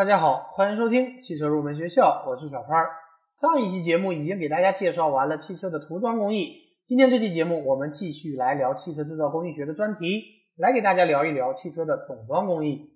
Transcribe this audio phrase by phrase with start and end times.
[0.00, 2.82] 大家好，欢迎收听汽车入门学校，我是小川。
[3.34, 10.22] 上一期节目已经给大家介绍完了汽车的涂装工艺，今天这期节目我们继续来聊汽车制造工艺学的专题，
[10.56, 12.94] 来给大家聊一聊汽车的总装工艺。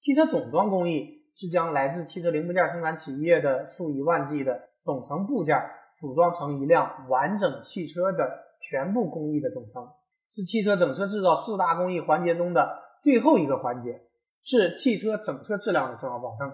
[0.00, 1.06] 汽车总装工艺
[1.36, 5.54] 是将来自汽车零部件生产企业的数以万计的总成部件
[5.98, 8.26] 组装成一辆完整汽车的
[8.62, 9.86] 全部工艺的总成，
[10.32, 12.70] 是汽车整车制造四大工艺环节中的
[13.02, 14.07] 最后一个环节。
[14.42, 16.50] 是汽车整车质量的重要保证。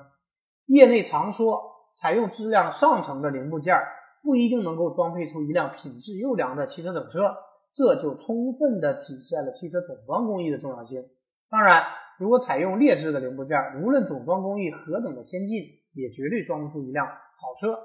[0.66, 1.60] 业内常说，
[1.96, 3.76] 采用质量上乘的零部件
[4.22, 7.34] 不一定能够装配出一辆品质优良的汽车整车，
[7.74, 11.04] 这就充分的体现了汽车总装工艺的重要性。
[11.50, 11.82] 当然，
[12.18, 17.78] 如果采用劣质的零部件，无论总装工艺何等的先进，也绝对装不出一辆好车。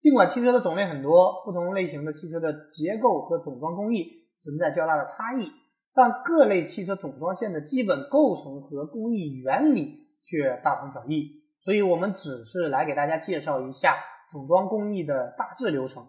[0.00, 4.06] 尽管汽车的种类很多，不同类型的汽车的结构和总装工艺
[4.42, 5.50] 存在较大的差异。
[5.94, 13.96] 但各类汽车总装线的基本构成和工艺原理却大同小异，所以我们只是来给大家介绍一下
[14.32, 16.04] 总装工艺的大致流程。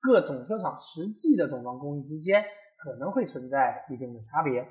[0.00, 2.44] 各总车厂实际的总装工艺之间
[2.76, 4.64] 可能会存在一定的差别。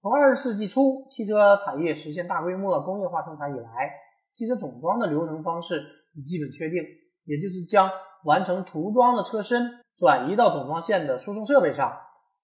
[0.00, 3.90] 从二十世纪初汽车产业实现大规模工业化生产以来，
[4.32, 5.82] 汽车总装的流程方式
[6.14, 6.82] 已基本确定，
[7.24, 7.90] 也就是将
[8.24, 11.92] 完成涂装的车身转移到总装线的输送设备上。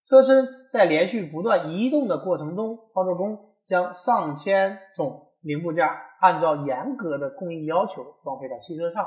[0.09, 5.87] 车身在连续不断移动的过程中，操作工将上千种零部件
[6.23, 9.05] 按照严格的工艺要求装配到汽车上。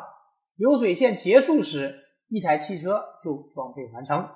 [0.57, 1.95] 流水线结束时，
[2.27, 4.29] 一台汽车就装配完成。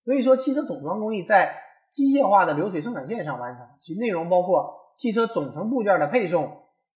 [0.00, 1.54] 所以说，汽车总装工艺在
[1.92, 6.50] 机械化的流水生产线上完成，其内容包括汽车总成部件的配送、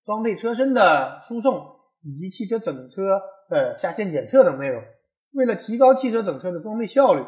[0.06, 1.66] 装配车身的输送
[2.02, 4.82] 以及汽车整车的下线检测等内容。
[5.32, 7.22] 为了提高汽车整车的装配效率。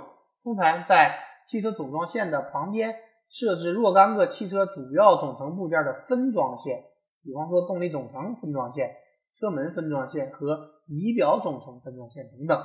[0.44, 2.94] 通常在汽车总装线的旁边
[3.30, 6.84] 设置若干个汽车主要总成部件的分装线，
[7.24, 8.90] 比方说动力总成分装线、
[9.34, 12.60] 车门分装线和仪表总成分装线等等。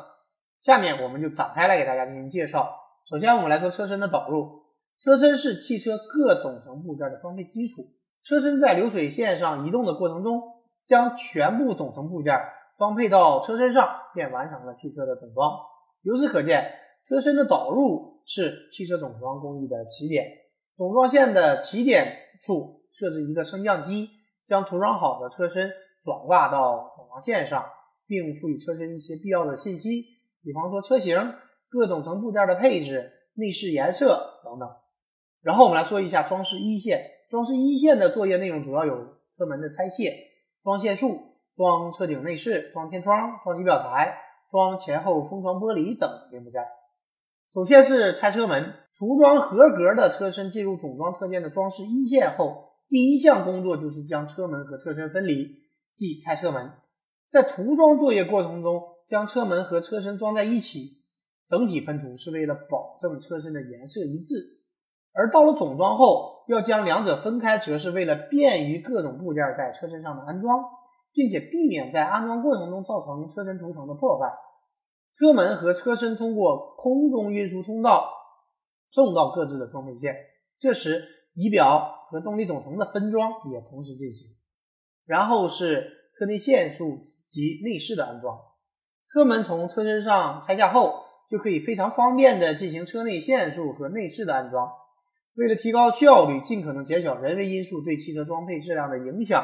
[0.60, 2.70] 下面我们就展开来给大家进行介绍。
[3.10, 4.66] 首先，我们来说车身的导入。
[5.00, 7.82] 车身是汽车各总成部件的装配基础。
[8.22, 10.44] 车身在流水线上移动的过程中，
[10.84, 12.38] 将全部总成部件
[12.78, 15.58] 装配到车身上，便完成了汽车的总装。
[16.02, 16.70] 由此可见。
[17.10, 20.28] 车身的导入是汽车总装工艺的起点，
[20.78, 22.06] 总装线的起点
[22.40, 24.08] 处设置一个升降机，
[24.46, 25.72] 将涂装好的车身
[26.04, 27.66] 转挂到总装线上，
[28.06, 30.04] 并赋予车身一些必要的信息，
[30.44, 31.34] 比方说车型、
[31.68, 34.70] 各总成部件的配置、内饰颜色等等。
[35.42, 38.96] 然后我们来说一下装饰一线，装饰一线的作业内容主要有
[39.36, 40.16] 车门的拆卸、
[40.62, 41.18] 装线束、
[41.56, 44.16] 装车顶内饰、装天窗、装仪表台、
[44.52, 46.62] 装前后风窗玻璃等零部件。
[47.52, 55.48] 首先是拆车门，涂装合格的车身进入总装车间的装饰一线后，第一项工作就是将车门和车身分离，
[55.96, 56.72] 即拆车门。
[57.28, 61.02] 在涂装作业过程中，将车门和车身装在一起，
[61.48, 64.36] 整体喷涂是为了保证车身的颜色一致。
[65.12, 70.64] 而到了总装后，要将两者分开，则是为了便于各种部件在车身上的安装，
[71.14, 74.32] 并且避免在安装过程中造成车身涂层的破坏。
[75.16, 78.10] 车门和车身通过空中运输通道
[78.88, 80.16] 送到各自的装配线，
[80.58, 81.04] 这时
[81.34, 84.28] 仪表和动力总成的分装也同时进行。
[85.06, 88.38] 然后是车内线束及内饰的安装。
[89.12, 94.70] 车门从车身上拆下后，就可以非常方便的进行车内线束和内饰的安装。
[95.36, 99.44] 为了提高效率，尽可能减小人为因素对汽车装配质量的影响，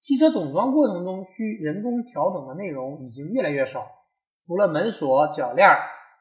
[0.00, 3.86] 汽车总装过程中需人工调整的内容已经越来越少。
[4.48, 5.68] 除了门锁、铰链、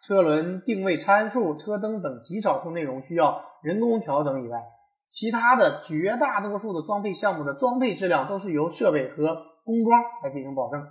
[0.03, 4.59] 车轮定位参数、车灯等极少数内容需要人工调整以外，
[5.07, 9.33] 其他的绝大多数的装配项目的装配质量都是由设备和
[9.63, 10.85] 工装来进行保证。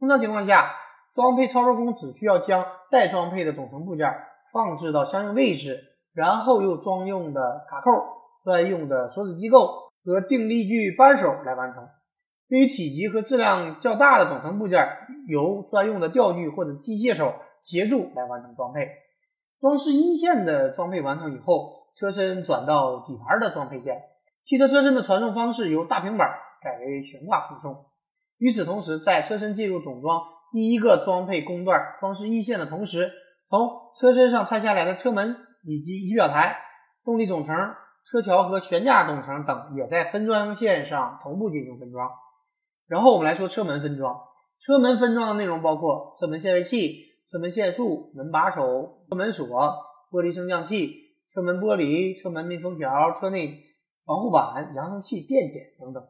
[0.00, 0.70] 通常情况下，
[1.14, 4.10] 装配操作工只需要将待装配的总成部件
[4.54, 5.78] 放置到相应位置，
[6.14, 7.90] 然后用专用的卡扣、
[8.42, 11.86] 专用的锁止机构和定力矩扳手来完成。
[12.48, 14.78] 对于体积和质量较大的总成部件，
[15.26, 18.88] 由专用的吊具或者机械手协助来完成装配。
[19.60, 23.94] 装饰一线的装配完成以后，车身转到底盘的装配线。
[24.44, 26.26] 汽车车身的传送方式由大平板
[26.62, 27.84] 改为悬挂输送。
[28.38, 33.12] 与此同时，在车身进入总装第一个装配工段装饰一线的同时，
[33.50, 36.56] 从车身上拆下来的车门以及仪表台、
[37.04, 37.54] 动力总成、
[38.10, 42.08] 车桥和悬架总成等，也在分装线上同步进行分装。
[42.88, 44.18] 然后我们来说车门分装。
[44.58, 49.46] 车门分装的内容包括车门限位器、车门限速、门把手、车门锁、
[50.10, 50.94] 玻璃升降器、
[51.32, 53.54] 车门玻璃、车门密封条、车内
[54.04, 56.02] 防护板、扬声器、电剪等等。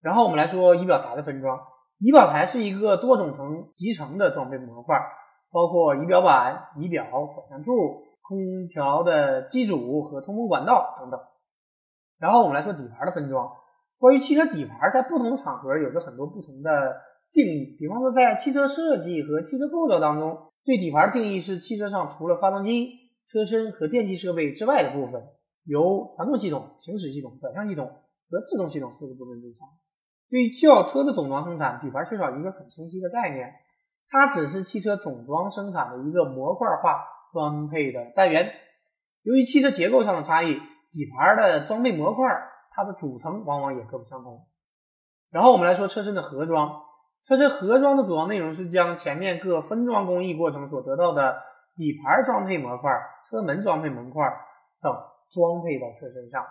[0.00, 1.58] 然后我们来说仪表台的分装。
[1.98, 4.96] 仪表台是一个多总成集成的装配模块，
[5.50, 7.72] 包括仪表板、仪表、转向柱、
[8.22, 11.20] 空调的机组和通风管道等等。
[12.18, 13.50] 然后我们来说底盘的分装。
[14.00, 16.70] 关于汽车底盘，在不同场合有着很多不同的
[17.32, 17.76] 定义。
[17.78, 22.88] 比方说，在汽车设计和汽车构造当中，对底盘的定义是汽车上除了发动机、
[23.30, 25.22] 车身和电气设备之外的部分，
[25.64, 29.68] 由传动系统、行驶系统、转向系统和制动系统四个部分组成。
[30.30, 33.52] 对于轿车的总装生产，底盘缺少一个很清晰的概念，
[34.08, 37.04] 它只是汽车总装生产的一个模块化
[37.34, 38.50] 装配的单元。
[39.24, 42.24] 由于汽车结构上的差异，底盘的装配模块
[42.70, 44.46] 它的组成往往也各不相同。
[45.30, 46.82] 然后我们来说车身的盒装，
[47.24, 51.38] 车身盒装的主要内容是将前面各分装工艺过程所得到的
[51.76, 52.90] 底盘装配模块、
[53.28, 54.24] 车门装配模块
[54.80, 54.92] 等
[55.30, 56.44] 装配到车身上。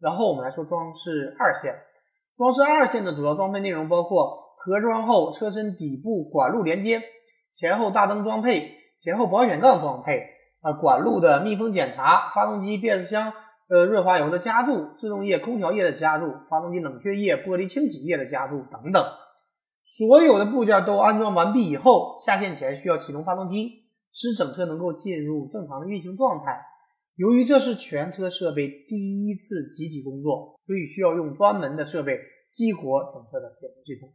[0.00, 1.74] 然后我们来说装饰二线。
[2.36, 7.02] 装饰二线的主要装配内容包括盒装后车身底部管路连接、
[7.54, 10.26] 前后大灯装配、前后保险杠装配、
[10.62, 13.32] 啊管路的密封检查、发动机变速箱
[13.70, 19.02] 呃润滑油的加注、制动液空调液的加注、发动机冷却液、玻璃清洗液的加注等等。
[19.84, 23.70] 所有的部件都安装完毕以后，下线前需要启动发动机，
[24.12, 26.60] 使整车能够进入正常的运行状态。
[27.16, 32.18] 由于这是全车设备第一次集体工作，所以需要用专门的设备
[32.50, 34.12] 激活整车的电控系统。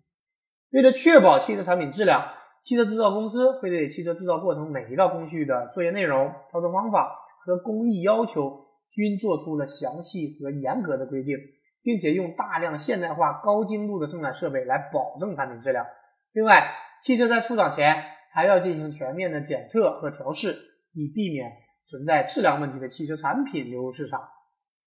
[0.71, 2.25] 为了确保汽车产品质量，
[2.63, 7.15] 汽车制造公司会对汽车制造过程每一道工序的作业内容、操作方法
[7.45, 8.64] 和工艺要求
[8.95, 11.35] 均做出了详细和严格的规定，
[11.83, 15.85] 并且用大量现代化、高精度的生产设备来保证产品质量。
[16.31, 16.71] 另外，
[17.03, 18.01] 汽车在出厂前
[18.33, 20.55] 还要进行全面的检测和调试，
[20.93, 21.51] 以避免。
[21.87, 24.19] 存在质量问题的汽车产品流入市场。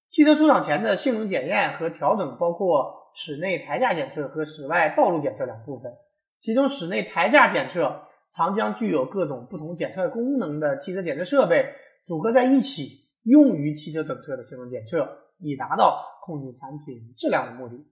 [0.08, 5.92] 汽车出厂前的性能检验和调整包括室内台架检测和室外道路检测两部分。
[6.40, 8.02] 其中，室内台架检测
[8.34, 11.72] 常将具有各种不同检测功能的汽车检测设备
[12.04, 15.06] 组合在一起，用于汽车整车的性能检测，
[15.38, 17.86] 以达到控制产品质量的目的。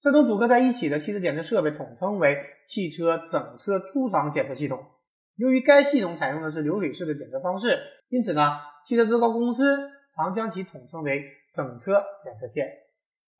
[0.00, 4.78] 这种组合在一起的汽车检测设备统称为汽车整车出厂检测系统。
[5.36, 7.78] 由于该系统采用的是流水式的检测方式，
[8.08, 9.64] 因此呢，汽车制造公司
[10.14, 11.22] 常将其统称为
[11.54, 12.68] 整车检测线。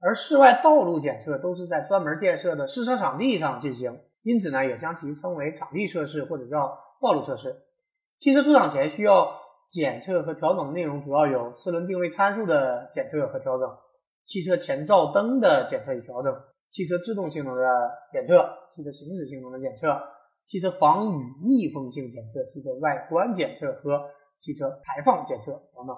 [0.00, 7.55] 而室外道路检测都是在专门建设的试车场地上进行，因此呢，也将其称为场地测试或者叫道路测试。
[8.17, 9.32] 汽车出厂前需要
[9.69, 13.69] 检测和调整的内容主要有四轮定位参数的检测和调整、
[14.25, 16.35] 汽车前照灯的检测与调整、
[16.70, 20.00] 汽车制动性能的检测、汽车行驶性能的检测。
[20.47, 25.94] 汽车防雨密封性检测、汽车外观检测和汽车排放检测等等。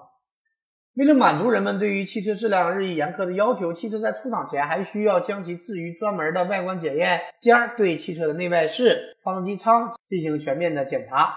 [0.95, 11.33] 为了满足人们对于汽车质量日益严苛的要求，汽车在出厂前还需要将其置于专门的外观检验间，对汽车的内外饰、发动机舱进行全面的检查。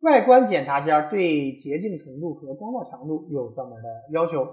[0.00, 4.44] 外观检查间对洁净程度和光照强度有专门的要求。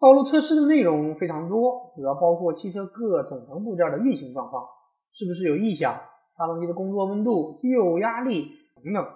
[0.00, 4.64] 道路测试的内容非常多，主要包括汽车各总成部件的运行状况，
[5.12, 5.94] 是不是有异响。
[6.34, 8.48] 发动机的工作温度、机油压力
[8.82, 9.06] 等等。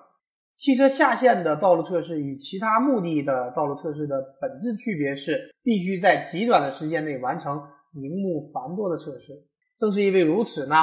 [0.55, 7.61] 汽车下线的道路测试与其他目的的道路测试的本质区别是，必须在极短的时间内完成
[7.93, 9.33] 名目繁多的测试。
[9.79, 10.77] 正是因为如此呢，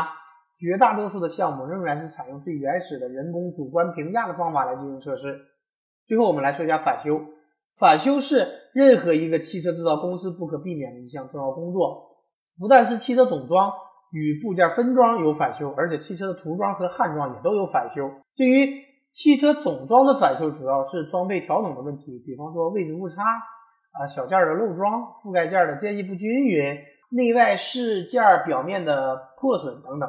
[0.63, 5.37] 绝大多数的项目仍然是采用最原始的人工主观评价的方法来进行测试。
[6.07, 7.19] 最后，我们来说一下返修。
[7.77, 12.15] 返修是任何一个汽车制造公司不可避免的一项重要工作，
[12.57, 13.69] 不但是汽车总装。
[14.15, 18.07] 与部件分装有返修，而且汽车的涂装和焊装也都有返修。
[18.37, 18.69] 对于
[19.11, 26.77] 汽车总装的返修，主要是装配调整的问题，比方说位置误差啊、小件的漏装、覆盖件的间隙不均匀、
[27.09, 30.07] 内外饰件表面的破损等等。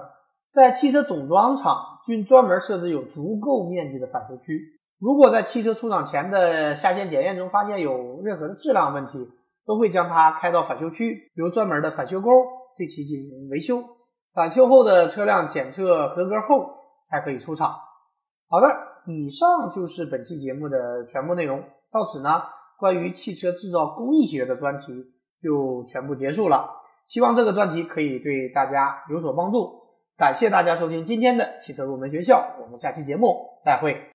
[0.55, 4.57] 在汽车总装厂均专门设置有足够面积的返修区。
[5.01, 9.19] 如果在汽车出厂前的下线检验中发现有任何的质量问题，
[9.67, 12.33] 都会将它开到返修区，由专门的返修工
[12.79, 13.83] 对其进行维修。
[14.33, 16.65] 返修后的车辆检测合格后
[17.11, 17.75] 才可以出厂。
[18.49, 18.69] 好的，
[19.09, 21.61] 以上就是本期节目的全部内容。
[21.91, 22.41] 到此呢，
[22.79, 24.93] 关于汽车制造工艺学的专题
[25.43, 26.71] 就全部结束了。
[27.09, 29.83] 希望这个专题可以对大家有所帮助。
[30.17, 34.13] 感谢大家收听今天的汽车入门学校，我们下期节目再会。